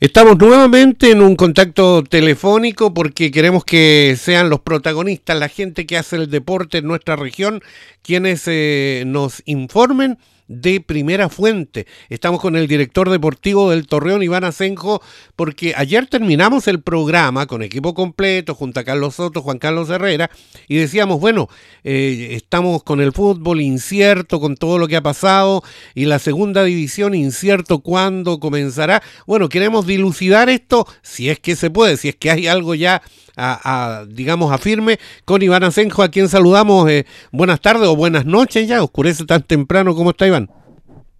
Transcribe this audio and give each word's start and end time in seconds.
Estamos 0.00 0.38
nuevamente 0.38 1.10
en 1.10 1.20
un 1.20 1.34
contacto 1.34 2.04
telefónico 2.04 2.94
porque 2.94 3.32
queremos 3.32 3.64
que 3.64 4.14
sean 4.16 4.48
los 4.48 4.60
protagonistas, 4.60 5.36
la 5.36 5.48
gente 5.48 5.86
que 5.86 5.96
hace 5.96 6.14
el 6.14 6.30
deporte 6.30 6.78
en 6.78 6.86
nuestra 6.86 7.16
región, 7.16 7.62
quienes 8.02 8.44
eh, 8.46 9.02
nos 9.08 9.42
informen 9.44 10.16
de 10.48 10.80
primera 10.80 11.28
fuente. 11.28 11.86
Estamos 12.08 12.40
con 12.40 12.56
el 12.56 12.66
director 12.66 13.10
deportivo 13.10 13.70
del 13.70 13.86
Torreón, 13.86 14.22
Iván 14.22 14.44
Asenjo, 14.44 15.02
porque 15.36 15.74
ayer 15.76 16.06
terminamos 16.06 16.66
el 16.66 16.82
programa 16.82 17.46
con 17.46 17.62
equipo 17.62 17.94
completo, 17.94 18.54
junto 18.54 18.80
a 18.80 18.84
Carlos 18.84 19.14
Soto, 19.16 19.42
Juan 19.42 19.58
Carlos 19.58 19.90
Herrera, 19.90 20.30
y 20.66 20.76
decíamos, 20.76 21.20
bueno, 21.20 21.48
eh, 21.84 22.30
estamos 22.32 22.82
con 22.82 23.00
el 23.00 23.12
fútbol 23.12 23.60
incierto, 23.60 24.40
con 24.40 24.56
todo 24.56 24.78
lo 24.78 24.88
que 24.88 24.96
ha 24.96 25.02
pasado, 25.02 25.62
y 25.94 26.06
la 26.06 26.18
segunda 26.18 26.64
división 26.64 27.14
incierto 27.14 27.80
cuándo 27.80 28.40
comenzará. 28.40 29.02
Bueno, 29.26 29.48
queremos 29.48 29.86
dilucidar 29.86 30.48
esto, 30.48 30.86
si 31.02 31.28
es 31.28 31.38
que 31.38 31.56
se 31.56 31.70
puede, 31.70 31.96
si 31.96 32.08
es 32.08 32.16
que 32.16 32.30
hay 32.30 32.46
algo 32.46 32.74
ya 32.74 33.02
a, 33.38 34.04
digamos, 34.08 34.52
afirme 34.52 34.98
con 35.24 35.42
Iván 35.42 35.64
Asenjo, 35.64 36.02
a 36.02 36.10
quien 36.10 36.28
saludamos. 36.28 36.90
Eh, 36.90 37.06
buenas 37.30 37.60
tardes 37.60 37.88
o 37.88 37.96
buenas 37.96 38.26
noches 38.26 38.66
ya, 38.66 38.82
oscurece 38.82 39.24
tan 39.24 39.42
temprano. 39.42 39.94
¿Cómo 39.94 40.10
está 40.10 40.26
Iván? 40.26 40.50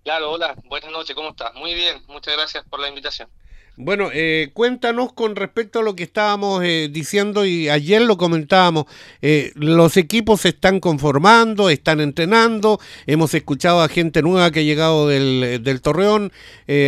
Claro, 0.04 0.32
hola, 0.32 0.54
buenas 0.68 0.90
noches, 0.90 1.14
¿cómo 1.14 1.30
estás? 1.30 1.54
Muy 1.54 1.74
bien, 1.74 2.02
muchas 2.08 2.34
gracias 2.34 2.64
por 2.68 2.80
la 2.80 2.88
invitación. 2.88 3.28
Bueno, 3.80 4.08
eh, 4.12 4.50
cuéntanos 4.54 5.12
con 5.12 5.36
respecto 5.36 5.78
a 5.78 5.82
lo 5.82 5.94
que 5.94 6.02
estábamos 6.02 6.64
eh, 6.64 6.88
diciendo 6.90 7.44
y 7.44 7.68
ayer 7.68 8.02
lo 8.02 8.16
comentábamos. 8.16 8.86
los 9.54 9.96
equipos 9.96 10.40
se 10.40 10.48
están 10.48 10.80
conformando, 10.80 11.70
están 11.70 12.00
entrenando. 12.00 12.80
Hemos 13.06 13.34
escuchado 13.34 13.80
a 13.80 13.88
gente 13.88 14.20
nueva 14.20 14.50
que 14.50 14.60
ha 14.60 14.64
llegado 14.64 15.06
del, 15.06 15.62
del 15.62 15.80
Torreón 15.80 16.32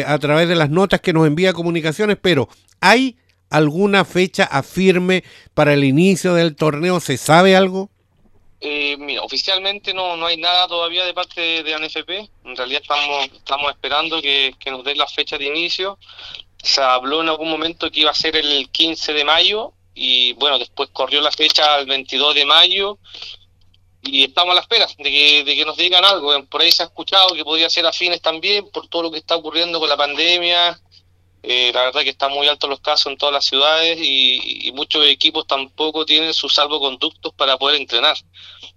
a 0.05 0.19
través 0.19 0.49
de 0.49 0.57
las 0.57 0.71
notas 0.71 1.01
que 1.01 1.13
nos 1.13 1.29
envía 1.29 1.53
comunicaciones, 1.53 2.19
pero 2.21 2.49
hay 2.81 3.17
alguna 3.51 4.05
fecha 4.05 4.45
afirme 4.45 5.25
para 5.55 5.75
el 5.75 5.85
inicio 5.85 6.35
del 6.35 6.57
torneo? 6.57 7.01
¿Se 7.01 7.19
sabe 7.19 7.57
algo? 7.57 7.91
Eh, 8.63 8.97
oficialmente 9.23 9.95
no, 9.95 10.17
no 10.17 10.27
hay 10.27 10.37
nada 10.37 10.69
todavía 10.69 11.05
de 11.05 11.15
parte 11.15 11.63
de, 11.63 11.75
ANFP. 11.75 12.31
En 12.45 12.57
realidad 12.57 12.83
estamos, 12.83 13.25
estamos 13.33 13.71
esperando 13.71 14.21
que, 14.21 14.55
nos 14.67 14.85
den 14.85 14.99
la 14.99 15.07
fecha 15.07 15.39
de 15.39 15.47
inicio. 15.47 15.99
Se 16.63 16.81
habló 16.83 17.23
en 17.23 17.31
algún 17.31 17.51
momento 17.51 17.91
que 17.91 18.01
iba 18.01 18.11
a 18.11 18.15
ser 18.15 18.37
el 18.37 18.69
15 18.71 19.15
de 19.15 19.25
mayo 19.25 19.73
y 19.95 20.35
bueno, 20.35 20.59
después 20.59 20.91
corrió 20.93 21.21
la 21.21 21.33
fecha 21.33 21.75
al 21.75 21.87
22 21.87 22.35
de 22.35 22.45
mayo 22.45 22.99
y 24.03 24.25
estamos 24.25 24.53
a 24.53 24.55
la 24.57 24.61
espera 24.61 24.87
de 24.99 25.11
que, 25.11 25.45
de 25.45 25.57
que 25.57 25.65
nos 25.65 25.79
digan 25.79 26.05
algo. 26.05 26.33
Por 26.47 26.61
ahí 26.61 26.71
se 26.71 26.83
ha 26.83 26.87
escuchado 26.87 27.35
que 27.35 27.45
podría 27.45 27.71
ser 27.71 27.87
a 27.87 27.93
fines 27.93 28.21
también 28.21 28.71
por 28.71 28.89
todo 28.89 29.05
lo 29.05 29.11
que 29.11 29.19
está 29.19 29.37
ocurriendo 29.37 29.81
con 29.81 29.89
la 29.89 29.97
pandemia 29.97 30.79
eh, 31.43 31.71
la 31.73 31.85
verdad 31.85 32.03
que 32.03 32.11
están 32.11 32.33
muy 32.33 32.49
altos 32.49 32.69
los 32.69 32.81
casos 32.81 33.11
en 33.11 33.19
todas 33.19 33.33
las 33.33 33.45
ciudades 33.45 33.99
y, 34.01 34.71
muchos 34.75 35.05
equipos 35.07 35.47
tampoco 35.47 36.07
tienen 36.07 36.33
sus 36.33 36.55
salvoconductos 36.55 37.35
para 37.35 37.59
poder 37.59 37.81
entrenar. 37.81 38.17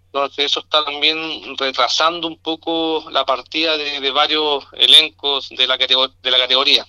Entonces 0.08 0.46
eso 0.46 0.60
está 0.60 0.84
también 0.84 1.18
retrasando 1.58 2.28
un 2.28 2.38
poco 2.38 3.06
la 3.12 3.26
partida 3.26 3.78
de, 3.78 4.12
varios 4.12 4.66
elencos 4.74 5.50
de 5.50 5.68
la, 5.68 5.78
de 5.78 6.32
la 6.32 6.38
categoría. 6.38 6.86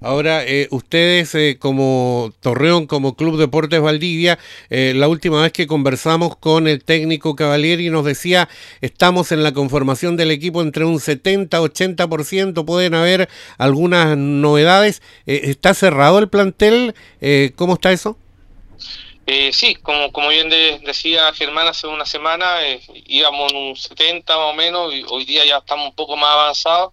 Ahora, 0.00 0.44
eh, 0.44 0.68
ustedes 0.70 1.34
eh, 1.34 1.56
como 1.58 2.32
Torreón, 2.40 2.86
como 2.86 3.16
Club 3.16 3.36
Deportes 3.36 3.80
Valdivia, 3.80 4.38
eh, 4.70 4.92
la 4.94 5.08
última 5.08 5.42
vez 5.42 5.52
que 5.52 5.66
conversamos 5.66 6.36
con 6.36 6.68
el 6.68 6.84
técnico 6.84 7.34
Cavalieri 7.34 7.90
nos 7.90 8.04
decía, 8.04 8.48
estamos 8.80 9.32
en 9.32 9.42
la 9.42 9.52
conformación 9.52 10.16
del 10.16 10.30
equipo 10.30 10.62
entre 10.62 10.84
un 10.84 11.00
70-80%, 11.00 12.64
pueden 12.64 12.94
haber 12.94 13.28
algunas 13.58 14.16
novedades. 14.16 15.02
¿Está 15.26 15.74
cerrado 15.74 16.20
el 16.20 16.28
plantel? 16.28 16.94
¿Cómo 17.56 17.74
está 17.74 17.92
eso? 17.92 18.16
sí, 19.52 19.74
como, 19.74 20.10
como 20.10 20.28
bien 20.30 20.48
decía 20.48 21.30
Germán 21.34 21.66
hace 21.66 21.86
una 21.86 22.06
semana, 22.06 22.60
íbamos 23.06 23.52
en 23.52 23.58
un 23.58 23.76
70 23.76 24.36
más 24.36 24.52
o 24.52 24.54
menos, 24.54 24.94
y 24.94 25.04
hoy 25.08 25.24
día 25.24 25.44
ya 25.44 25.58
estamos 25.58 25.88
un 25.88 25.94
poco 25.94 26.16
más 26.16 26.30
avanzados 26.30 26.92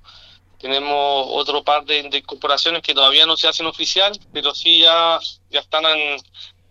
tenemos 0.60 1.28
otro 1.30 1.64
par 1.64 1.86
de, 1.86 2.00
incorporaciones 2.00 2.82
que 2.82 2.94
todavía 2.94 3.26
no 3.26 3.38
se 3.38 3.48
hacen 3.48 3.66
oficial, 3.66 4.18
pero 4.34 4.54
sí 4.54 4.80
ya, 4.80 5.20
ya 5.50 5.60
están 5.60 5.84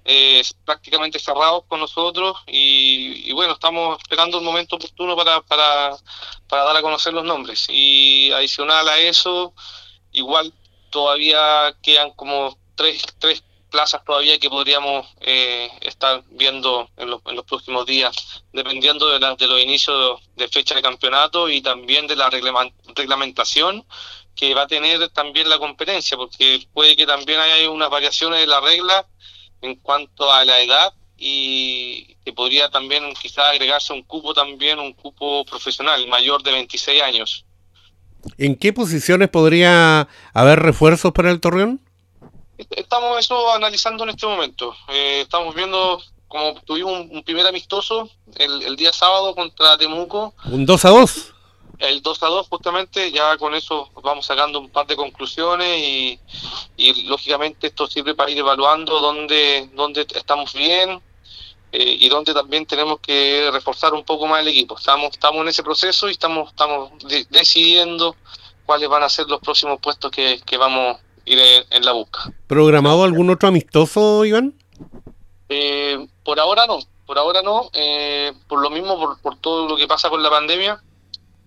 eh, 0.05 0.43
prácticamente 0.65 1.19
cerrados 1.19 1.65
con 1.67 1.81
nosotros 1.81 2.37
y, 2.47 3.33
bueno, 3.33 3.55
estamos 3.55 3.99
esperando 4.00 4.39
un 4.39 4.44
momento 4.44 4.77
oportuno 4.77 5.17
para, 5.17 5.41
para, 5.43 5.97
para 6.49 6.65
dar 6.65 6.77
a 6.77 6.83
conocer 6.83 7.12
los 7.15 7.25
nombres. 7.25 7.67
Y 7.71 8.31
adicional 8.33 8.89
a 8.89 8.99
eso, 8.99 9.55
igual 10.12 10.53
todavía 10.91 11.75
quedan 11.83 12.11
como 12.12 12.56
tres, 12.77 13.03
tres 13.19 13.43
plazas 13.75 14.05
todavía 14.05 14.39
que 14.39 14.49
podríamos 14.49 15.05
eh, 15.21 15.69
estar 15.81 16.23
viendo 16.31 16.89
en 16.97 17.11
los, 17.11 17.21
en 17.27 17.35
los, 17.35 17.45
próximos 17.45 17.85
días, 17.87 18.15
dependiendo 18.53 19.09
de, 19.09 19.19
la, 19.19 19.35
de 19.35 19.49
los 19.49 19.61
inicios 19.61 20.21
de, 20.37 20.47
fecha 20.47 20.77
de 20.77 20.83
campeonato 20.83 21.49
y 21.49 21.61
también 21.61 22.07
de 22.07 22.15
la 22.15 22.31
reglamentación 22.31 23.85
que 24.37 24.55
va 24.55 24.62
a 24.62 24.67
tener 24.69 25.09
también 25.09 25.49
la 25.49 25.59
competencia, 25.59 26.17
porque 26.17 26.65
puede 26.73 26.95
que 26.95 27.05
también 27.05 27.41
haya 27.41 27.69
unas 27.69 27.91
variaciones 27.91 28.39
de 28.39 28.47
la 28.47 28.61
regla 28.61 29.09
en 29.61 29.75
cuanto 29.75 30.33
a 30.33 30.45
la 30.45 30.61
edad 30.61 30.95
y 31.17 32.15
que 32.25 32.33
podría 32.33 32.71
también 32.71 33.12
quizás 33.21 33.47
agregarse 33.51 33.93
un 33.93 34.05
cupo 34.05 34.35
también, 34.35 34.79
un 34.79 34.93
cupo 34.93 35.45
profesional 35.45 36.06
mayor 36.06 36.45
de 36.45 36.53
26 36.53 37.03
años. 37.03 37.45
¿En 38.39 38.55
qué 38.55 38.73
posiciones 38.73 39.31
podría 39.31 40.06
haber 40.33 40.61
refuerzos 40.61 41.11
para 41.11 41.33
el 41.33 41.41
Torreón? 41.41 41.84
Estamos 42.56 43.19
eso 43.19 43.53
analizando 43.53 44.04
en 44.04 44.10
este 44.10 44.26
momento. 44.26 44.75
Eh, 44.88 45.22
estamos 45.22 45.54
viendo 45.54 46.00
como 46.28 46.54
tuvimos 46.62 47.06
un, 47.10 47.22
primer 47.22 47.47
amistoso 47.47 48.09
el, 48.37 48.75
día 48.76 48.92
sábado 48.92 49.34
contra 49.34 49.78
Temuco. 49.78 50.34
¿Un 50.47 50.66
2 50.66 50.84
a 50.84 50.88
2? 50.91 51.34
El 51.78 52.03
2 52.03 52.22
a 52.22 52.26
2 52.26 52.48
justamente, 52.48 53.12
ya 53.12 53.37
con 53.37 53.54
eso 53.54 53.91
vamos 54.03 54.26
sacando 54.26 54.59
un 54.59 54.69
par 54.69 54.87
de 54.87 54.97
conclusiones 54.97 55.78
y, 55.78 56.19
lógicamente 57.06 57.69
esto 57.69 57.87
sirve 57.87 58.14
para 58.14 58.31
ir 58.31 58.38
evaluando 58.38 59.00
dónde, 59.00 59.70
dónde 59.75 60.06
estamos 60.14 60.54
bien 60.54 61.00
eh, 61.72 61.97
y 62.00 62.09
dónde 62.09 62.34
también 62.34 62.66
tenemos 62.66 63.00
que 63.00 63.50
reforzar 63.53 63.94
un 63.94 64.04
poco 64.04 64.26
más 64.26 64.41
el 64.41 64.48
equipo. 64.48 64.76
Estamos, 64.76 65.12
estamos 65.12 65.43
en 65.43 65.48
ese 65.48 65.62
proceso 65.62 66.09
y 66.09 66.12
estamos, 66.12 66.50
estamos 66.50 66.91
decidiendo 67.31 68.16
cuáles 68.66 68.88
van 68.88 69.03
a 69.03 69.09
ser 69.09 69.26
los 69.28 69.41
próximos 69.41 69.78
puestos 69.81 70.10
que, 70.10 70.41
que 70.44 70.56
vamos 70.56 70.98
ir 71.25 71.39
en 71.71 71.85
la 71.85 71.93
busca. 71.93 72.33
¿Programado 72.47 73.05
algún 73.05 73.31
otro 73.31 73.49
amistoso, 73.49 74.25
Iván? 74.25 74.55
Eh, 75.49 76.07
por 76.25 76.41
ahora 76.41 76.67
no, 76.67 76.79
por 77.07 77.19
ahora 77.19 77.43
no, 77.43 77.71
eh, 77.73 78.33
por 78.49 78.61
lo 78.61 78.71
mismo, 78.71 78.99
por, 78.99 79.21
por, 79.21 79.37
todo 79.39 79.69
lo 79.69 79.77
que 79.77 79.87
pasa 79.87 80.11
con 80.11 80.23
la 80.23 80.31
pandemia, 80.31 80.83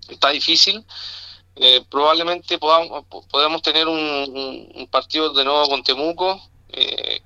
está 0.09 0.29
difícil. 0.29 0.83
Eh, 1.55 1.83
probablemente 1.89 2.59
podamos, 2.59 3.05
podamos 3.31 3.61
tener 3.63 3.87
un, 3.87 4.87
partido 4.91 5.33
de 5.33 5.43
nuevo 5.43 5.67
con 5.67 5.83
Temuco 5.83 6.39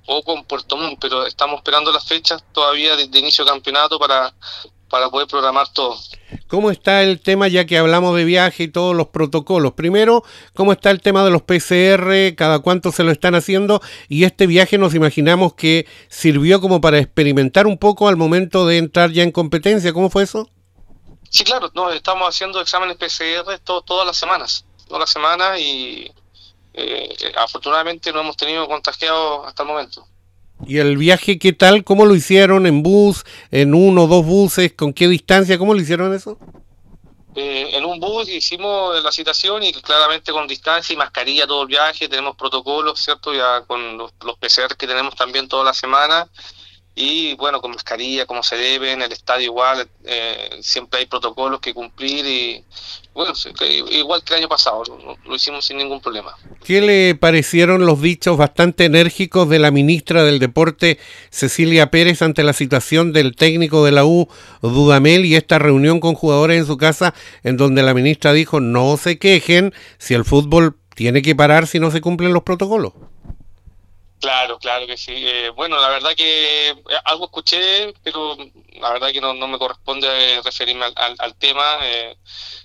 o 0.06 0.22
con 0.22 0.44
Puerto 0.44 0.76
Montt, 0.76 0.98
pero 0.98 1.26
estamos 1.26 1.58
esperando 1.58 1.92
las 1.92 2.06
fechas 2.06 2.42
todavía 2.52 2.96
de, 2.96 3.08
de 3.08 3.18
inicio 3.18 3.44
de 3.44 3.50
campeonato 3.50 3.98
para, 3.98 4.32
para 4.92 5.08
poder 5.08 5.26
programar 5.26 5.72
todo. 5.72 5.96
¿Cómo 6.48 6.70
está 6.70 7.02
el 7.02 7.18
tema, 7.18 7.48
ya 7.48 7.64
que 7.64 7.78
hablamos 7.78 8.14
de 8.14 8.26
viaje 8.26 8.64
y 8.64 8.68
todos 8.68 8.94
los 8.94 9.08
protocolos? 9.08 9.72
Primero, 9.72 10.22
¿cómo 10.52 10.70
está 10.72 10.90
el 10.90 11.00
tema 11.00 11.24
de 11.24 11.30
los 11.30 11.40
PCR? 11.40 12.36
¿Cada 12.36 12.58
cuánto 12.58 12.92
se 12.92 13.02
lo 13.02 13.10
están 13.10 13.34
haciendo? 13.34 13.80
Y 14.10 14.24
este 14.24 14.46
viaje 14.46 14.76
nos 14.76 14.94
imaginamos 14.94 15.54
que 15.54 15.86
sirvió 16.10 16.60
como 16.60 16.82
para 16.82 16.98
experimentar 16.98 17.66
un 17.66 17.78
poco 17.78 18.06
al 18.06 18.18
momento 18.18 18.66
de 18.66 18.76
entrar 18.76 19.12
ya 19.12 19.22
en 19.22 19.32
competencia. 19.32 19.94
¿Cómo 19.94 20.10
fue 20.10 20.24
eso? 20.24 20.50
Sí, 21.30 21.42
claro, 21.42 21.70
no, 21.74 21.90
estamos 21.90 22.28
haciendo 22.28 22.60
exámenes 22.60 22.98
PCR 22.98 23.58
todas 23.64 24.06
las 24.06 24.18
semanas, 24.18 24.66
todas 24.86 25.00
las 25.00 25.10
semanas 25.10 25.58
y 25.58 26.12
eh, 26.74 27.32
afortunadamente 27.38 28.12
no 28.12 28.20
hemos 28.20 28.36
tenido 28.36 28.68
contagiados 28.68 29.46
hasta 29.46 29.62
el 29.62 29.68
momento. 29.70 30.06
¿Y 30.66 30.78
el 30.78 30.96
viaje 30.96 31.38
qué 31.38 31.52
tal? 31.52 31.84
¿Cómo 31.84 32.06
lo 32.06 32.14
hicieron? 32.14 32.66
¿En 32.66 32.82
bus? 32.82 33.24
¿En 33.50 33.74
uno 33.74 34.04
o 34.04 34.06
dos 34.06 34.24
buses? 34.24 34.72
¿Con 34.72 34.92
qué 34.92 35.08
distancia? 35.08 35.58
¿Cómo 35.58 35.74
lo 35.74 35.80
hicieron 35.80 36.14
eso? 36.14 36.38
Eh, 37.34 37.70
en 37.72 37.84
un 37.84 37.98
bus 37.98 38.28
hicimos 38.28 39.02
la 39.02 39.10
citación 39.10 39.62
y 39.62 39.72
claramente 39.72 40.32
con 40.32 40.46
distancia 40.46 40.92
y 40.92 40.96
mascarilla 40.96 41.46
todo 41.46 41.62
el 41.62 41.68
viaje. 41.68 42.08
Tenemos 42.08 42.36
protocolos, 42.36 43.00
¿cierto? 43.00 43.32
Ya 43.34 43.62
con 43.66 43.98
los, 43.98 44.12
los 44.24 44.36
PCR 44.38 44.76
que 44.76 44.86
tenemos 44.86 45.14
también 45.16 45.48
toda 45.48 45.64
la 45.64 45.74
semana 45.74 46.28
y 46.94 47.34
bueno, 47.36 47.60
con 47.62 47.70
mascarilla, 47.70 48.26
como 48.26 48.42
se 48.42 48.56
debe, 48.56 48.92
en 48.92 49.00
el 49.00 49.12
estadio 49.12 49.46
igual, 49.46 49.88
eh, 50.04 50.58
siempre 50.60 51.00
hay 51.00 51.06
protocolos 51.06 51.60
que 51.60 51.72
cumplir 51.72 52.26
y 52.26 52.64
bueno, 53.14 53.32
igual 53.90 54.22
que 54.22 54.34
el 54.34 54.40
año 54.40 54.48
pasado, 54.48 54.82
lo, 55.24 55.34
hicimos 55.34 55.64
sin 55.64 55.78
ningún 55.78 56.00
problema. 56.00 56.34
¿Qué 56.64 56.82
le 56.82 57.14
parecieron 57.14 57.86
los 57.86 58.00
dichos 58.00 58.36
bastante 58.36 58.86
enérgicos 58.86 59.48
de 59.48 59.58
la 59.58 59.70
ministra 59.70 60.22
del 60.22 60.38
Deporte, 60.38 60.98
Cecilia 61.30 61.90
Pérez, 61.90 62.20
ante 62.20 62.42
la 62.42 62.52
situación 62.52 63.12
del 63.12 63.36
técnico 63.36 63.84
de 63.84 63.92
la 63.92 64.04
U, 64.04 64.28
Dudamel, 64.60 65.24
y 65.24 65.36
esta 65.36 65.58
reunión 65.58 65.98
con 65.98 66.14
jugadores 66.14 66.58
en 66.58 66.66
su 66.66 66.76
casa, 66.76 67.14
en 67.42 67.56
donde 67.56 67.82
la 67.82 67.94
ministra 67.94 68.34
dijo, 68.34 68.60
no 68.60 68.98
se 68.98 69.18
quejen 69.18 69.74
si 69.98 70.12
el 70.14 70.24
fútbol 70.24 70.76
tiene 70.94 71.22
que 71.22 71.34
parar 71.34 71.66
si 71.66 71.80
no 71.80 71.90
se 71.90 72.02
cumplen 72.02 72.34
los 72.34 72.42
protocolos? 72.42 72.92
Claro, 74.22 74.56
claro 74.60 74.86
que 74.86 74.96
sí. 74.96 75.12
Eh, 75.16 75.50
bueno, 75.50 75.80
la 75.80 75.88
verdad 75.88 76.14
que 76.16 76.70
eh, 76.70 76.76
algo 77.06 77.24
escuché, 77.24 77.92
pero 78.04 78.36
la 78.80 78.92
verdad 78.92 79.10
que 79.10 79.20
no, 79.20 79.34
me 79.34 79.58
corresponde 79.58 80.40
referirme 80.44 80.86
al, 80.94 81.34
tema. 81.38 81.78
Eh, 81.82 82.16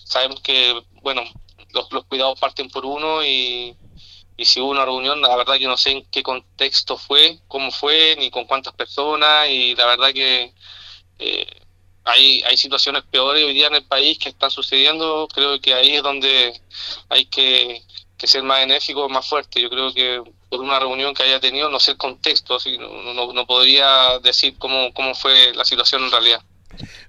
sabemos 0.03 0.39
que, 0.41 0.79
bueno, 1.01 1.23
los, 1.71 1.87
cuidados 2.05 2.39
parten 2.39 2.69
por 2.69 2.85
uno 2.85 3.23
y, 3.25 3.75
y 4.37 4.45
si 4.45 4.61
hubo 4.61 4.69
una 4.69 4.85
reunión, 4.85 5.19
la 5.19 5.35
verdad 5.35 5.57
que 5.57 5.65
no 5.65 5.77
sé 5.77 5.91
en 5.93 6.05
qué 6.11 6.21
contexto 6.21 6.95
fue, 6.95 7.39
cómo 7.47 7.71
fue, 7.71 8.15
ni 8.19 8.29
con 8.29 8.45
cuántas 8.45 8.73
personas 8.75 9.49
y 9.49 9.73
la 9.75 9.87
verdad 9.87 10.13
que 10.13 10.53
hay, 12.03 12.43
hay 12.43 12.57
situaciones 12.57 13.03
peores 13.03 13.43
hoy 13.43 13.53
día 13.53 13.67
en 13.67 13.75
el 13.75 13.85
país 13.85 14.19
que 14.19 14.29
están 14.29 14.51
sucediendo. 14.51 15.27
Creo 15.33 15.59
que 15.59 15.73
ahí 15.73 15.95
es 15.95 16.03
donde 16.03 16.61
hay 17.09 17.25
que, 17.25 17.81
que 18.17 18.27
ser 18.27 18.43
más 18.43 18.61
enérgico, 18.63 19.07
más 19.09 19.27
fuerte. 19.27 19.61
Yo 19.61 19.69
creo 19.69 19.93
que 19.93 20.21
por 20.49 20.61
una 20.61 20.79
reunión 20.79 21.13
que 21.13 21.23
haya 21.23 21.39
tenido, 21.39 21.69
no 21.69 21.79
sé 21.79 21.91
el 21.91 21.97
contexto, 21.97 22.55
así, 22.55 22.77
no, 22.77 23.45
podría 23.45 24.19
decir 24.19 24.55
cómo, 24.57 24.93
cómo 24.93 25.13
fue 25.15 25.53
la 25.53 25.65
situación 25.65 26.03
en 26.03 26.11
realidad. 26.11 26.41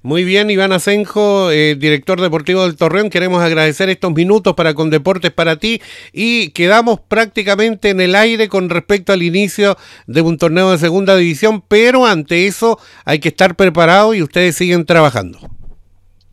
Muy 0.02 0.24
bien, 0.24 0.50
Iván 0.50 0.72
Asenjo, 0.72 1.50
eh, 1.50 1.74
director 1.74 2.20
deportivo 2.20 2.62
del 2.62 2.76
Torreón, 2.76 3.10
queremos 3.10 3.42
agradecer 3.42 3.88
estos 3.90 4.12
minutos 4.12 4.54
para 4.54 4.72
con 4.74 4.88
Deportes 4.90 5.32
para 5.32 5.56
ti 5.56 5.82
y 6.12 6.50
quedamos 6.50 7.00
prácticamente 7.00 7.90
en 7.90 8.00
el 8.00 8.14
aire 8.14 8.48
con 8.48 8.70
respecto 8.70 9.12
al 9.12 9.22
inicio 9.22 9.76
de 10.06 10.22
un 10.22 10.38
torneo 10.38 10.70
de 10.70 10.78
segunda 10.78 11.16
división, 11.16 11.62
pero 11.66 12.06
ante 12.06 12.46
eso 12.46 12.78
hay 13.04 13.18
que 13.18 13.28
estar 13.28 13.56
preparado 13.56 14.14
y 14.14 14.22
ustedes 14.22 14.56
siguen 14.56 14.86
trabajando. 14.86 15.38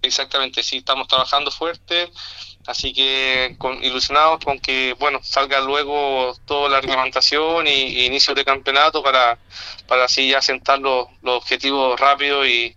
Exactamente, 0.05 0.63
sí, 0.63 0.77
estamos 0.77 1.07
trabajando 1.07 1.51
fuerte 1.51 2.11
Así 2.67 2.93
que 2.93 3.55
ilusionados 3.81 4.43
con 4.43 4.59
que 4.59 4.93
bueno 4.93 5.19
salga 5.23 5.61
luego 5.61 6.35
toda 6.45 6.69
la 6.69 6.81
reglamentación 6.81 7.67
y, 7.67 8.05
inicio 8.05 8.33
de 8.33 8.43
campeonato 8.43 9.03
para, 9.03 9.37
para 9.87 10.05
así 10.05 10.29
ya 10.29 10.41
sentar 10.41 10.79
los, 10.79 11.07
los 11.21 11.37
objetivos 11.37 11.99
rápidos 11.99 12.47
y, 12.47 12.75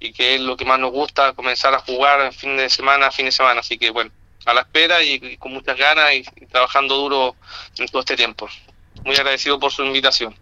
y, 0.00 0.12
que 0.12 0.36
es 0.36 0.40
lo 0.40 0.56
que 0.56 0.64
más 0.64 0.78
nos 0.78 0.90
gusta, 0.90 1.34
comenzar 1.34 1.74
a 1.74 1.80
jugar 1.80 2.32
fin 2.32 2.56
de 2.56 2.70
semana, 2.70 3.10
fin 3.10 3.26
de 3.26 3.32
semana. 3.32 3.60
Así 3.60 3.76
que 3.76 3.90
bueno, 3.90 4.10
a 4.46 4.54
la 4.54 4.62
espera 4.62 5.02
y, 5.02 5.36
con 5.36 5.52
muchas 5.52 5.76
ganas 5.76 6.14
y 6.14 6.22
trabajando 6.46 6.96
duro 6.96 7.36
en 7.76 7.88
todo 7.88 8.00
este 8.00 8.16
tiempo. 8.16 8.48
Muy 9.04 9.16
agradecido 9.16 9.60
por 9.60 9.70
su 9.70 9.84
invitación. 9.84 10.36